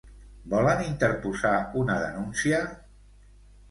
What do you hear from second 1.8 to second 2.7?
una denúncia?